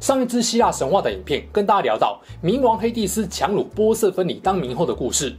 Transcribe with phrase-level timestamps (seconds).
[0.00, 5.36] 上一支希腊神话的影片，跟大家聊到冥王黑帝斯强掳波色芬尼当冥后的故事。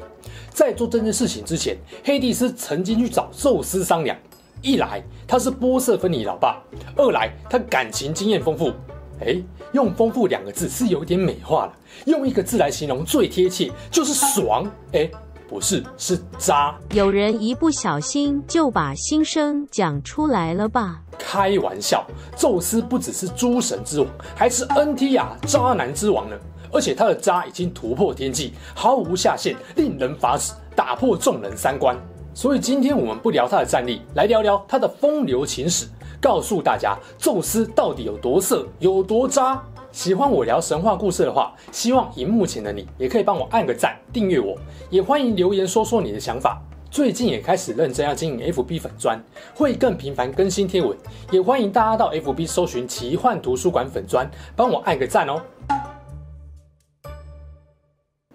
[0.52, 4.16] 在做这件事情之前，黑帝斯曾经去找宙斯商量：
[4.62, 6.62] 一来他是波色芬尼老爸，
[6.96, 8.72] 二来他感情经验丰富。
[9.20, 9.36] 哎，
[9.74, 11.74] 用“丰富”两个字是有点美化了，
[12.05, 14.72] 用一个字来形容最贴切，就是爽。
[14.94, 15.10] 哎。
[15.52, 16.73] 不是，是渣。
[16.94, 21.02] 有人一不小心就把心声讲出来了吧？
[21.20, 26.38] 开玩笑，宙斯不只是诸神之王，还是 NTR 渣男之王呢。
[26.72, 31.98] 而且他的渣已经突破天际，毫无下限，令人发指，打破众人三观。
[32.34, 35.85] 所以今天我们不聊他的战力，来聊聊他的风流情史，
[36.22, 39.62] 告诉大家宙斯到底有多色，有多渣。
[39.92, 44.58] 喜欢我聊神话故事的话，希望荧幕前的你也可以帮我按个赞，订阅我，
[44.90, 46.62] 也欢迎留言说说你的想法。
[46.90, 49.22] 最近也开始认真要经营 FB 粉专，
[49.54, 50.98] 会更频繁更新贴文，
[51.30, 55.42] 也欢迎大家到 FB 搜寻奇幻图书馆粉专，帮我按个赞哦。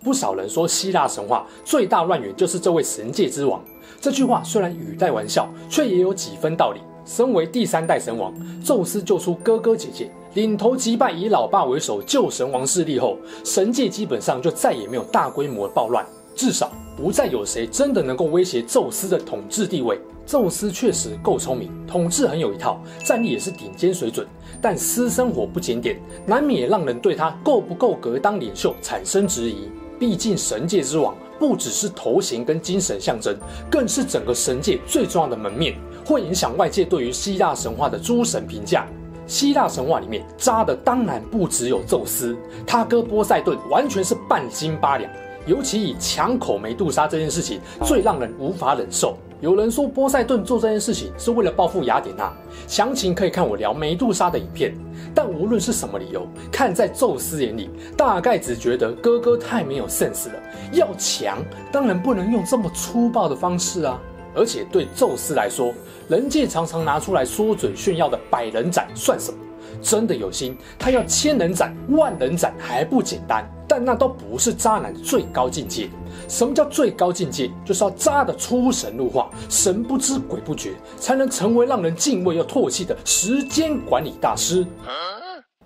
[0.03, 3.63] 不少人说希腊神话最大乱源就是这位神界之王，
[3.99, 6.81] 这句话虽然语带玩笑，却也有几分道理。
[7.07, 19.99] 身为第三代神王，宙斯救出哥哥姐姐，领头击败以老爸为首旧神王势力后，神界基本上就再也没有大规模暴乱，至少不再有谁真的能够威胁宙斯的统治地位。
[20.27, 24.27] 宙斯确实够聪明，统治很有一套，战力也是顶尖水准，
[24.61, 29.71] 但私生活不检点，难免让人对他够不够格当领袖产生质疑。
[29.99, 33.35] 毕竟神界之王不只是头衔跟精神象征，
[33.71, 35.75] 更是整个神界最重要的门面。
[36.05, 38.87] 会影响外界对于希腊神话的诸神评价。
[39.27, 45.11] 希腊神话里面渣的当然不只有宙斯，他哥波塞顿完全是半斤八两。
[45.47, 49.17] 尤其以抢口梅杜莎这件事情最让人无法忍受。
[49.41, 52.33] 有人说波塞顿做这件事情是为了报复雅典娜，
[52.67, 54.75] 详情可以看我聊梅杜莎的影片。
[55.15, 60.35] 但无论是什么理由，看在宙斯眼里，大概只觉得哥哥太没有 sense 了。
[60.73, 61.39] 要强，
[61.71, 64.01] 当然不能用这么粗暴的方式啊。
[64.37, 65.73] 而且对宙斯来说，
[66.09, 69.39] 人界常常拿出来说嘴炫耀的百人斩算什么？
[69.83, 73.45] 真的有心，他要千人斩、万人斩还不简单。
[73.69, 75.91] 但那都不是渣男最高境界。
[76.29, 77.51] 什么叫最高境界？
[77.65, 84.65] 就是要渣得出神入化、神不知鬼不觉，才能成为让人敬畏又唾弃的时间管理大师。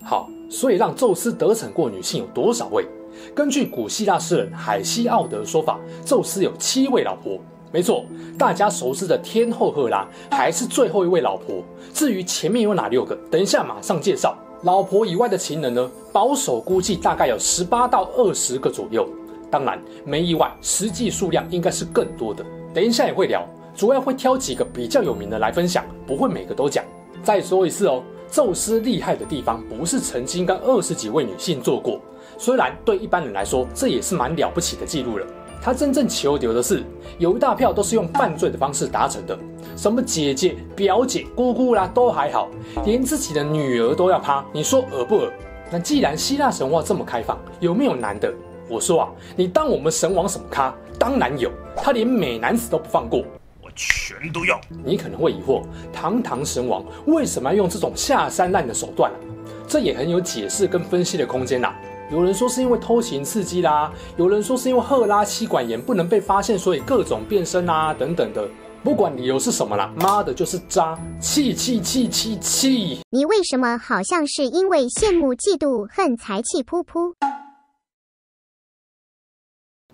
[0.02, 2.86] 好，所以让宙斯得逞过女性有多少位？
[3.34, 7.38] 根据古希腊诗人海西奥德的说法，宙斯有七位老婆。
[7.72, 8.04] 没错，
[8.36, 11.62] 大家熟知的天后赫拉还是最后一位老婆。
[11.94, 14.36] 至于前面有哪六个，等一下马上介绍。
[14.62, 15.90] 老婆以外的情人呢？
[16.12, 19.08] 保守估计大概有十八到二十个左右。
[19.50, 22.44] 当然没意外，实际数量应该是更多的。
[22.74, 26.84] 等一下也会聊，主要会挑几个比较有名的来分享，不会每个都讲。
[27.22, 32.00] 再说一次哦，宙斯厉害的地方不是曾经跟二十几位女性做过，
[32.36, 35.26] 虽然对一般人来说这也是蛮了不起的记录了。
[35.62, 36.82] 他真正求得的是，
[37.18, 39.38] 有一大票都是用犯罪的方式达成的，
[39.76, 42.48] 什么姐姐、表姐、姑姑啦都还好，
[42.84, 45.30] 连自己的女儿都要趴，你说恶不恶？
[45.70, 48.32] 那既然希腊神话这么开放，有没有男的？
[48.68, 50.74] 我说啊，你当我们神王什么咖？
[50.98, 53.20] 当然有，他连美男子都不放过，
[53.62, 54.58] 我全都要。
[54.84, 55.62] 你可能会疑惑，
[55.92, 59.16] 堂堂神王为什么要用这种下三滥的手段啊？
[59.68, 61.72] 这也很有解释跟分析的空间呐。
[62.10, 68.48] 有人说是因为偷情刺激啦，有人说是因为赫拉妻管严不能被发现，所以各种变身啊等等的。
[68.82, 72.98] 不管理由是什么啦，妈的就是渣，气气气气气！
[73.10, 77.14] 你为什么好像是因为羡慕嫉妒恨才气噗噗？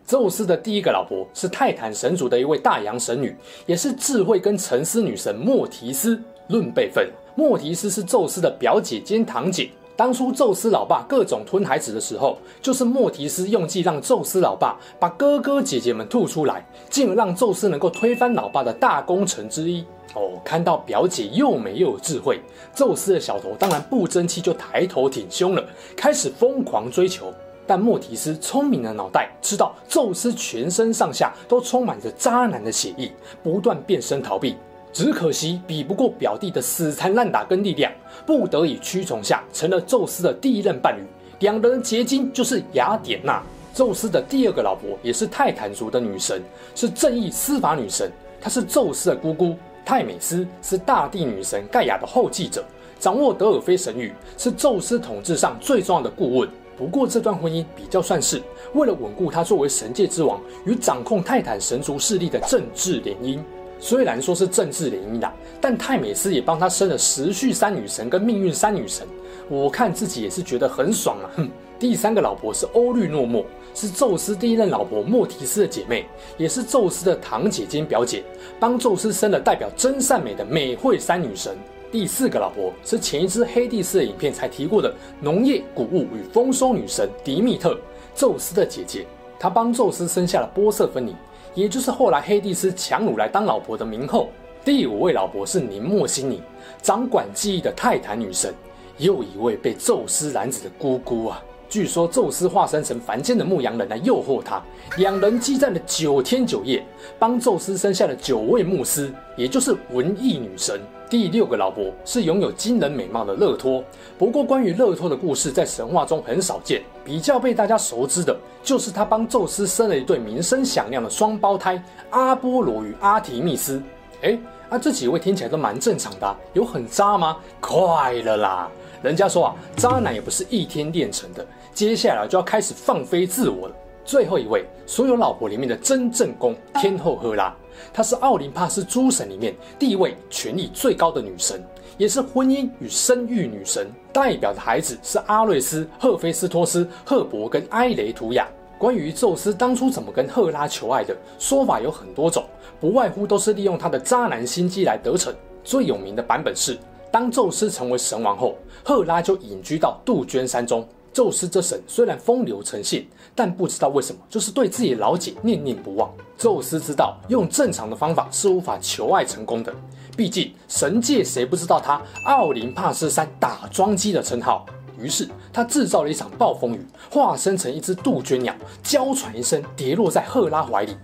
[0.06, 3.36] 宙斯的第一个老婆是泰坦神族的一位大洋神女，
[3.66, 6.18] 也是智慧跟沉思女神莫提斯。
[6.48, 9.68] 论辈分，莫提斯是宙斯的表姐兼堂姐。
[9.96, 19.84] 当初宙斯老爸各种吞孩子的时候，就是莫提斯用计让宙斯老爸把哥哥姐姐们吐出来，进而让宙斯能够推翻老爸的大功臣之一。
[20.14, 22.40] 哦，看到表姐又美又有智慧，
[22.74, 25.64] 宙斯的小头当然不争气，就抬头挺胸了，
[25.96, 27.32] 开始疯狂追求。
[27.66, 33.10] 但莫提斯聪明的脑袋知道宙斯全身上下都充满着渣男的血液，
[33.42, 34.56] 不断变身逃避。
[34.96, 37.92] 只可惜比不过表弟的死缠烂打跟力量，
[38.24, 41.02] 不得已屈从下，成了宙斯的第一任伴侣，
[41.40, 43.42] 两人的结晶就是雅典娜，
[43.74, 46.42] 宙斯的第二个老婆，也是泰坦族的女神，
[46.74, 48.10] 是正义司法女神。
[48.40, 49.54] 她是宙斯的姑姑，
[49.84, 52.64] 泰美斯是大地女神盖亚的后继者，
[52.98, 56.48] 掌握德尔菲神諭，是宙斯统治上最重要的顾问。
[56.74, 63.38] 不过这段婚姻比较算是为了稳固他作为神界之王与掌控泰坦神族势力的政治联姻。
[63.78, 69.06] 虽然说是政治联姻啦，但泰美斯也帮他生了时序三女神跟命运三女神。
[69.48, 71.30] 我看自己也是觉得很爽啊！
[71.36, 73.44] 哼，第三个老婆是欧律诺墨，
[73.74, 76.04] 是宙斯第一任老婆莫提斯的姐妹，
[76.36, 78.24] 也是宙斯的堂姐兼表姐，
[78.58, 81.56] 帮宙斯生了代表真善美的美惠三女神。
[81.92, 87.78] 第四个老婆是前一支黑帝斯的影片才提过的农业、谷物与丰收女神迪密特，
[88.16, 89.06] 宙斯的姐姐，
[89.38, 91.14] 她帮宙斯生下了波瑟芬尼。
[91.56, 94.28] 也就是后来黑帝斯强掳来当老婆的冥后，
[94.62, 96.42] 第五位老婆是宁莫心尼，
[96.82, 98.52] 掌管记忆的泰坦女神，
[98.98, 101.42] 又一位被宙斯染指的姑姑啊。
[101.68, 104.62] 据说宙斯化身成凡间的牧羊人来诱惑他，
[104.96, 106.84] 两人激战了九天九夜，
[107.18, 110.80] 帮宙斯生下了九位牧师，也就是文艺女神。
[111.08, 113.82] 第六个老婆是拥有惊人美貌的勒托，
[114.18, 121.80] 不过关于勒托的故事在神话中很少见，比较被大家熟知的就是她帮宙斯生了一对名声响亮的双胞胎
[122.10, 123.80] 阿波罗与阿提密斯。
[124.22, 124.36] 哎，
[124.68, 127.36] 啊这几位听起来都蛮正常的，有很渣吗？
[127.60, 128.68] 快了啦，
[129.02, 133.74] 人家说啊，渣男也不是一天练成的，接下来就要开始放飞自我了。
[134.04, 137.54] 最后一位，所有老婆里面的真正宫天后赫拉，
[137.92, 141.60] 她是奥林帕斯诸神里面地位、权力最高的女神，
[141.98, 143.88] 也是婚姻与生育女神。
[144.12, 148.48] 代表的孩子是阿瑞斯、赫菲斯托斯、赫伯跟埃雷图亚。
[148.78, 152.44] 关于宙斯当初怎么跟赫拉求爱的说法有很多种，
[152.78, 155.34] 不外乎都是利用他的渣男心机来得逞。
[155.64, 156.78] 最有名的版本是，
[157.16, 160.86] 当宙斯成为神王后，赫拉就隐居到杜鹃山中。
[161.14, 166.12] 宙斯这神虽然风流成性，但不知道为什么，就是对自己老姐念念不忘。
[166.36, 169.74] 宙斯知道用正常的方法是无法求爱成功的，
[170.14, 174.66] 毕竟神界谁不知道他奥林帕斯山打桩机的称号。
[175.00, 180.94] 于是他制造了一场暴风雨，化身成一只杜鹃鸟，娇喘一声跌落在赫拉怀里。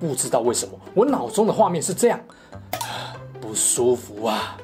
[0.00, 2.18] 不知道为什么，我脑中的画面是这样，
[3.40, 4.58] 不舒服啊！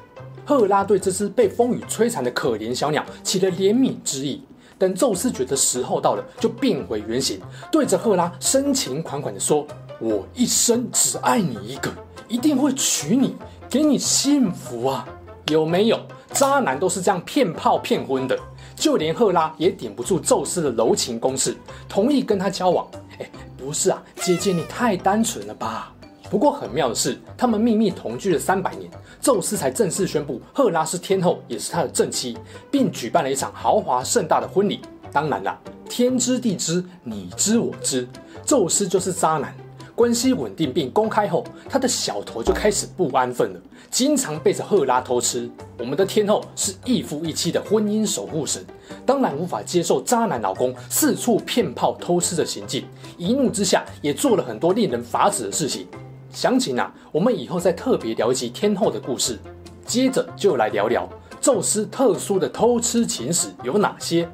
[0.47, 4.41] 赫拉对这只被风雨摧残的可怜小鸟起了怜悯之意。
[4.79, 9.67] 等宙斯觉得时候到了，就变回原形，对着赫拉深情款款地说
[9.99, 11.91] ：“我一生只爱你一个，
[12.29, 13.35] 一定会娶你，
[13.69, 15.05] 给你幸福啊！”
[15.51, 15.99] 有没有？
[16.31, 18.39] 渣男都是这样骗炮骗婚的，
[18.75, 21.57] 就连赫拉也顶不住宙斯的柔情攻势，
[21.89, 22.87] 同意跟他交往。
[23.19, 25.93] 哎，不是啊，姐姐你太单纯了吧？
[26.29, 28.89] 不过很妙的是，他们秘密同居了三百年，
[29.21, 32.37] 宙斯才正式宣布赫拉是天后，也是他的正妻，
[32.69, 34.81] 并举办了一场豪华盛大的婚礼。
[35.11, 35.57] 当然啦，
[35.89, 38.07] 天知地知，你知我知，
[38.45, 39.55] 宙斯就是渣男。
[39.95, 43.59] 关系稳定并公开后，他的小头就开始不安分了，
[43.89, 45.49] 经常背着赫拉偷吃。
[45.79, 48.63] 我们的天后是一夫一妻的婚姻守护神，
[49.07, 52.85] 当然无法接受渣男老公四处骗炮偷吃的行径，
[53.17, 55.87] 一怒之下也做了很多令人发指的事情。
[56.29, 59.39] 详情啊，我们以后再特别聊一集天后的故事。
[59.85, 61.07] 接着就来聊聊
[61.39, 64.29] 宙斯特殊的偷吃情史有哪些。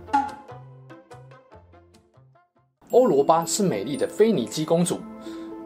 [2.89, 4.99] 欧罗巴是美丽的腓尼基公主。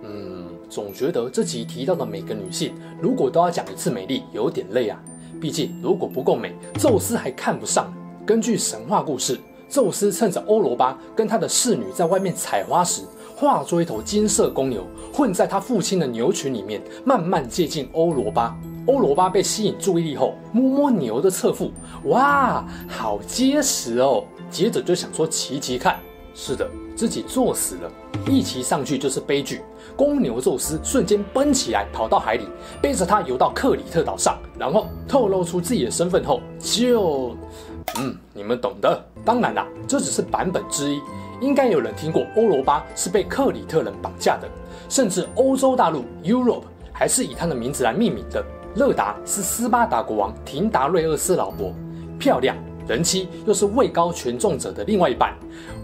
[0.04, 5.02] 嗯，总觉得这集提到的每个女性，如果都要讲一次美丽，有点累啊。
[5.40, 7.94] 毕竟如果不够美，宙斯还看不上。
[8.26, 13.04] 根据神话故事，宙斯趁着欧罗巴跟他的侍女在外面采花时，
[13.36, 18.58] 化作一头金色公牛，混在他父亲的牛群里面，慢慢接近欧罗巴。
[18.86, 21.72] 欧罗巴被吸引注意力后，摸摸牛的侧腹，
[22.06, 24.24] 哇，好结实哦！
[24.50, 25.98] 接着就想说骑骑看，
[26.34, 27.92] 是的，自己作死了。
[28.26, 29.62] 一骑上去就是悲剧，
[29.96, 32.46] 公牛宙斯瞬间奔起来，跑到海里，
[32.82, 37.36] 背着他游到克里特岛上，然后透露出自己的身份后，就，
[37.96, 39.04] 嗯，你们懂的。
[39.26, 41.02] 当然啦，这只是版本之一。
[41.40, 44.48] 应该有人听过欧罗巴是被克里特人绑架的，
[44.90, 48.44] 甚至欧洲大陆 Europe 还是以他的名字来命名的。
[48.76, 51.74] 勒达是斯巴达国王廷达瑞厄斯老婆，
[52.20, 52.56] 漂亮，
[52.88, 55.34] 人妻，又是位高权重者的另外一半。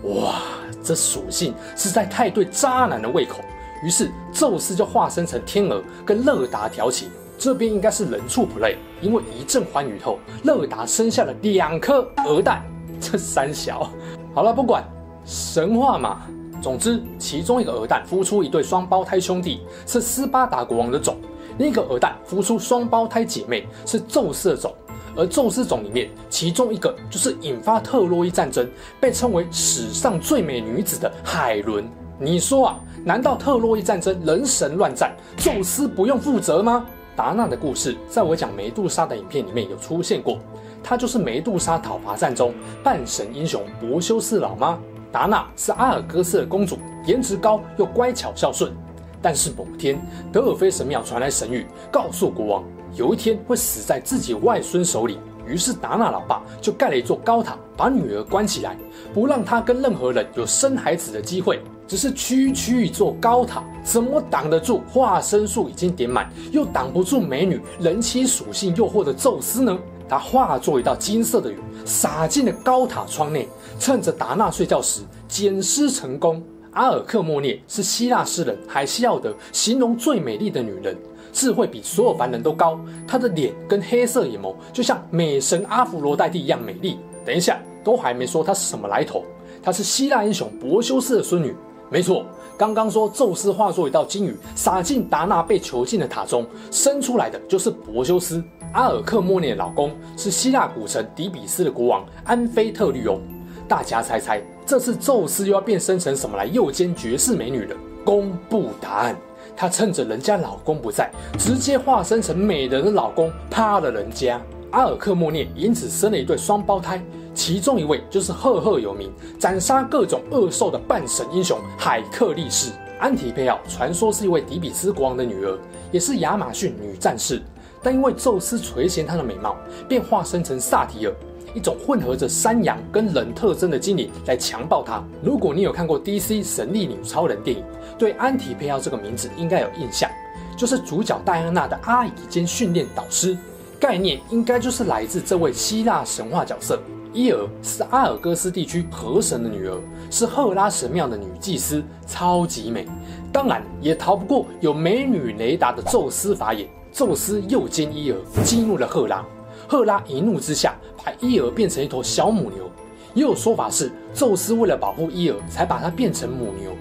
[0.03, 0.41] 哇，
[0.83, 3.39] 这属性实在太对渣男的胃口。
[3.83, 7.10] 于是宙斯就化身成天鹅跟勒达调情。
[7.38, 12.63] 这边应该是人畜 play，因为一阵欢愉后，勒达生下了两颗鹅蛋。
[13.02, 13.90] 这三小，
[14.34, 14.84] 好了，不管。
[15.25, 16.22] 神话嘛，
[16.62, 21.16] 总之，其中一个鹅蛋孵出一对双胞胎兄弟，是斯巴达国王的种；
[21.58, 24.74] 另一个鹅蛋孵出双胞胎姐妹，是宙斯的种。
[25.16, 28.68] 而宙斯种里面，其中一个就是引发特洛伊战争，
[29.00, 31.86] 被称为史上最美女子的海伦。
[32.20, 36.86] 你说啊，难道特洛伊战争人神乱战，宙斯不用负责吗？
[37.15, 40.39] 达娜的故事，在我讲梅杜莎的影片里面有出现过，
[40.84, 42.53] 她就是梅杜莎讨伐战中
[42.84, 44.79] 半神英雄柏修斯老妈。
[45.12, 48.74] 达娜是阿尔戈斯的公主，颜值高又乖巧孝顺。
[49.22, 50.01] 但是某天，
[50.32, 52.63] 德尔菲神庙传来神谕，告诉国王，
[52.96, 55.20] 有一天会死在自己外孙手里。
[55.46, 58.75] 于是达娜老爸就盖了一座高塔，把女儿关起来，
[59.13, 61.62] 不让她跟任何人有生孩子的机会。
[61.88, 69.78] 只是区区一座高塔，怎么挡得住化身术已经点满，又挡不住美女人妻属性诱惑的宙斯呢？
[70.10, 73.48] 他化作一道金色的雨，洒进了高塔窗内，
[73.80, 76.44] 趁着达娜睡觉时捡尸成功。
[76.72, 80.98] 阿尔克莫涅是希腊诗人海西奥德形容最美丽的女人，
[81.32, 82.80] 智慧比所有凡人都高。
[83.08, 86.98] 她的脸跟黑色眼眸就像美神阿芙罗黛蒂一样美丽。
[87.25, 89.24] 等一下，都还没说她是什么来头。
[89.62, 91.56] 她是希腊英雄柏修斯的孙女。
[91.90, 92.25] 没错，
[92.58, 98.44] 刚刚说宙斯化作一道金雨洒进达纳被囚禁的塔中，生出来的就是柏修斯。
[98.74, 103.22] 阿尔克莫涅的老公是希腊古城底比斯的国王安菲特律翁。
[103.68, 107.75] 大家猜猜，这次宙斯又要变身成什么来诱奸绝世美女了？
[108.04, 109.16] 公布答案，
[109.56, 114.42] 他趁着人家老公不在，直接化身成美人的老公，趴了人家。
[114.72, 117.00] 阿尔克莫涅因此生了一对双胞胎。
[117.34, 122.72] 其中一位就是赫赫有名、斩杀各种恶兽的半神英雄海克力士。
[123.00, 125.58] 安提佩奥，传说是一位底比斯国王的女儿，
[125.92, 127.42] 也是亚马逊女战士。
[127.82, 129.58] 但因为宙斯垂涎她的美貌，
[129.90, 131.13] 便化身成萨提尔，
[131.54, 135.04] 一种混合着山羊跟人特征的精灵来强暴她。
[135.22, 137.66] 如果你有看过 DC 神力女超人电影，
[137.98, 140.10] 对安提佩奥这个名字应该有印象，
[140.56, 143.38] 就是主角戴安娜的阿姨兼训练导师。
[143.80, 146.80] 概念应该就是来自这位希腊神话角色。
[147.13, 149.77] 伊尔是阿尔戈斯地区河神的女儿，
[150.10, 152.88] 是赫拉神庙的女祭司，超级美。
[153.32, 156.67] 当然也逃不过有美女雷达的宙斯法眼。
[156.91, 159.24] 宙斯诱奸伊尔，激怒了赫拉。
[159.67, 162.70] 赫拉一怒之下，把伊尔变成一头小母牛。
[163.13, 166.72] 也有说法是，宙斯为了保护伊尔，才把它变成母牛。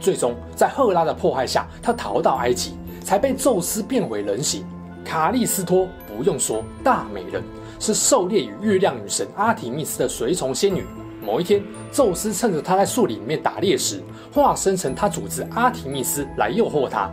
[0.00, 2.72] 最终在赫拉的迫害下，他逃到埃及，
[3.02, 4.64] 才被宙斯变为人形。
[5.04, 7.42] 卡利斯托不用说，大美人。
[7.82, 10.84] 是狩猎与月亮女神阿提密斯的随从仙女。
[11.20, 11.60] 某一天，
[11.90, 14.00] 宙斯趁着她在树林里面打猎时，
[14.32, 17.10] 化身成她主子阿提密斯来诱惑她。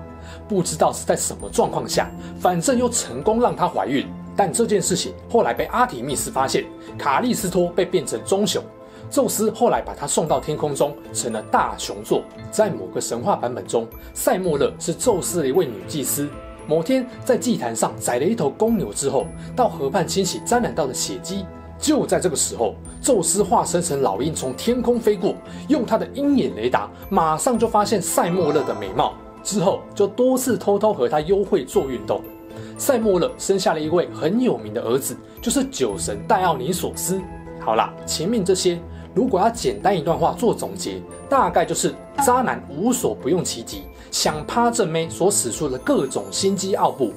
[0.48, 2.08] 不知道是在什么状况下，
[2.40, 4.08] 反正又成功让她怀孕。
[4.38, 6.64] 但这件事情后来被阿提密斯发现，
[7.00, 8.64] 卡利斯托被变成棕熊。
[9.10, 12.22] 宙斯后来把她送到天空中，成了大熊座。
[12.52, 16.30] 在某个神话版本中，塞莫勒是宙斯的一位女祭司。
[16.70, 21.44] 某天，在祭坛上宰了一头公牛之后，到河畔清洗沾染到的血迹。
[21.80, 25.34] 就在这个时候，宙斯化身成老鹰从天空飞过，
[25.68, 29.16] 用他的鹰眼雷达，马上就发现塞莫勒的美貌。
[29.42, 32.22] 之后就多次偷偷和他幽会做运动。
[32.78, 37.20] 塞莫勒生下了一位很有名的儿子，就是酒神戴奥尼索斯。
[37.60, 38.80] 好啦，前面这些。
[39.16, 47.14] 如果要简单一段话做总结，大概就是渣男无所不用其极，想趴正妹所使出的各种心机奥步。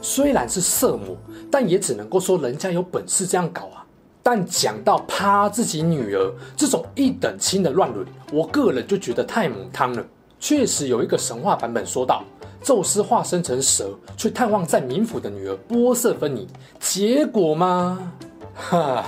[0.00, 1.16] 虽然是色魔，
[1.50, 3.86] 但也只能够说人家有本事这样搞啊。
[4.22, 10.04] 但讲到趴自己女儿这种一等亲的乱伦，我个人就觉得太母汤了。
[10.38, 12.24] 确实有一个神话版本说到，
[12.62, 16.46] 宙斯化身成蛇去探望在冥府的女儿波瑟芬妮，
[16.80, 18.12] 结果吗？
[18.54, 19.04] 哈。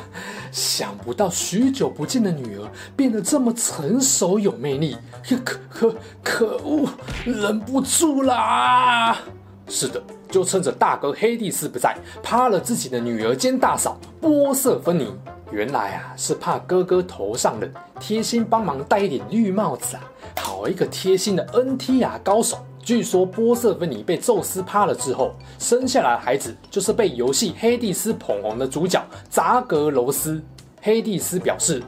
[0.54, 4.96] 想不到许久不见的女儿变得这么成熟有魅力，
[5.44, 6.88] 可可可恶，
[7.24, 9.18] 忍不住啦！
[9.66, 15.12] 是的，就趁着大哥黑帝斯不在，趴了自己的女儿兼大嫂波瑟芬妮。
[15.50, 17.68] 原来啊，是怕哥哥头上冷，
[17.98, 20.04] 贴心帮忙戴一顶绿帽子啊，
[20.38, 22.64] 好一个贴心的 NTR 高手。
[22.84, 30.42] 据说波瑟芬尼被宙斯趴了之后，生下来的孩子就是被游戏黑帝斯捧红的主角扎格罗斯。
[30.82, 31.82] 黑帝斯表示：“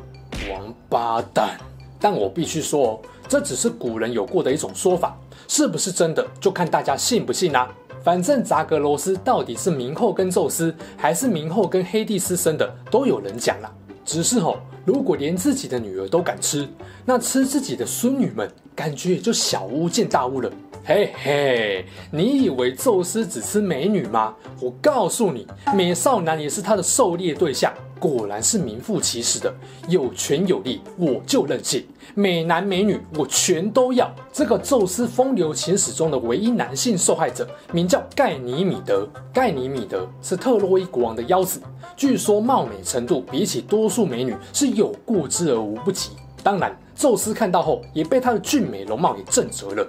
[0.51, 1.59] 王八蛋！”
[2.01, 7.71] 但我必须说哦，这只是古人有过的一种说法，是不是真的就看大家信不信啦、
[8.03, 13.71] 反正扎格罗斯到底是冥后跟宙斯，还是冥后跟黑帝斯生的，都有人讲啦。
[14.03, 16.67] 只是吼、如果连自己的女儿都敢吃，
[17.05, 20.53] 那吃自己的孙女们，感觉也就小巫见大巫了。
[20.85, 24.37] 嘿嘿，你以为宙斯只吃美女吗？
[24.61, 27.73] 我告诉你，美少男也是他的狩猎对象。
[27.99, 29.53] 果然是名副其实的
[29.89, 31.83] 有权有利，我就任性，
[32.15, 34.15] 美男美女我全都要。
[34.31, 39.09] 这个宙斯风流情史中的唯一男性受害者，名叫盖尼米德。
[39.33, 41.59] 盖尼米德是特洛伊国王的幺子，
[41.97, 46.11] 据说貌美程度比起多数美女是有过之而无不及。
[46.43, 49.87] 当然，宙斯看到后也被他的俊美容貌给震慑了。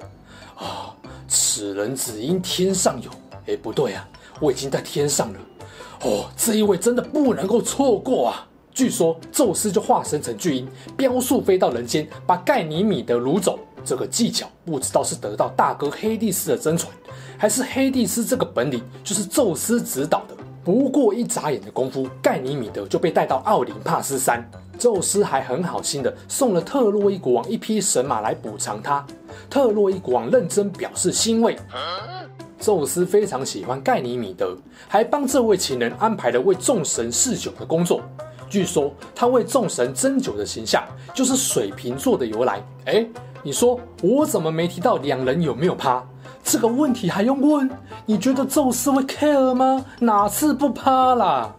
[0.56, 0.94] 啊、
[1.28, 3.10] 此人只因天上有。
[3.48, 4.08] 哎，不对啊，
[4.42, 5.40] 我已经在天上了。
[6.02, 8.46] 哦，这一位真的不能够错过啊！
[8.74, 13.58] 据说宙斯就化身成巨鹰，飙速飞到人间，把盖尼米德掳走。
[13.84, 16.92] 这个技巧不知道是得到大哥黑帝斯的真传，
[17.38, 20.36] 还是黑帝斯这个本领就是宙斯指导的。
[20.64, 24.46] 不过一眨眼的功夫，盖尼米德就被带到奥林帕斯山。
[24.78, 29.06] 宙斯还很好心的送了特洛伊国王一匹神马来补偿他。
[29.50, 31.58] 特洛伊国王认真表示欣慰。
[32.60, 34.58] 宙斯非常喜欢盖尼米德，
[34.88, 38.02] 还帮这位情人安排了为众神试酒的工作。
[38.50, 42.64] 据说他为众神斟酒的形象就是水瓶座的由来。
[42.86, 43.06] 哎，
[43.44, 46.04] 你说我怎么没提到两人有没有趴？
[46.44, 47.70] 这个问题还用问？
[48.06, 49.86] 你觉得宙斯会 care 吗？
[50.00, 51.54] 哪次不趴啦？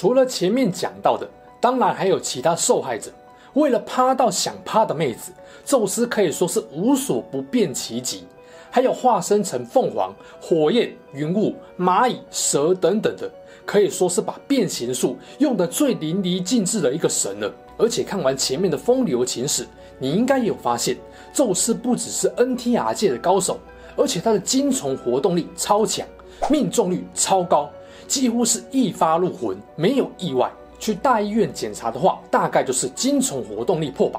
[0.00, 1.28] 除了前面讲到的，
[1.60, 3.10] 当然还有其他受害者。
[3.52, 5.30] 为了趴到想趴的妹子，
[5.62, 8.24] 宙斯可以说是无所不变其极。
[8.70, 13.30] 还有化身成凤凰、火焰、云雾、蚂蚁、蛇等等的，
[13.66, 17.52] 可以说是把变形术用得最淋漓尽致的一个神了。
[17.76, 20.96] 而且看完前面的风流情史，你应该也有发现，
[21.30, 23.58] 宙斯不只是 NTR 界的高手，
[23.98, 26.08] 而且他的精虫活动力超强，
[26.48, 27.68] 命中率超高，
[28.10, 30.50] 几乎是一发入魂，没有意外。
[30.80, 34.18] 去大医院检查的话，大概就是精虫活动力破百，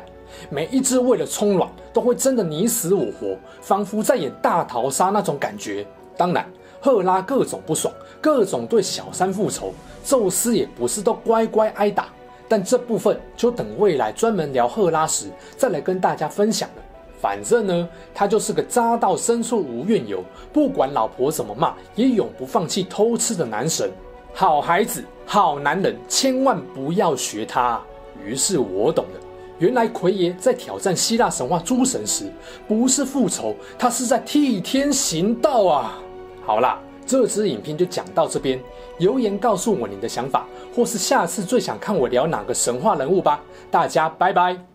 [0.50, 5.86] 每一只为了冲卵都会争得你死我活，仿佛在演大逃杀那种感觉。
[6.16, 9.74] 当然，赫拉各种不爽，各种对小三复仇，
[10.06, 12.08] 宙斯也不是都乖乖挨打。
[12.48, 16.84] 但这部分就等未来专门聊赫拉时再来跟大家分享了。
[17.22, 23.92] 反正呢，他就是个渣到深处无怨尤，不管老婆怎么骂，也永不放弃偷吃的男神。
[24.34, 27.80] 好孩子，好男人，千万不要学他。
[28.26, 29.20] 于是我懂了，
[29.60, 32.32] 原来奎爷在挑战希腊神话诸神时，
[32.68, 36.00] 不是复仇，他是在替天行道啊！
[36.44, 38.60] 好啦，这支影片就讲到这边，
[39.00, 43.42] 留言告诉我你的想法，或是下次最想看我聊哪个神话人物吧。
[43.70, 44.71] 大家拜拜。